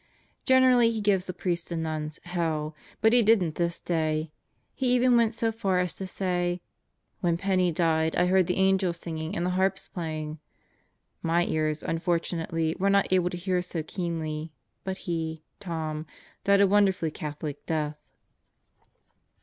[0.47, 4.31] Generally he gives the priests and nuns "hell" but he didn't this day.
[4.73, 6.63] He even went so far as to say:
[7.19, 10.39] "When Penney died I heard the angels singing and the harps playing."
[11.21, 14.51] My ears, unfortunately, were not able to hear so keenly;
[14.83, 16.07] but he (Tom)
[16.43, 17.99] died a wonderfully Catholic death.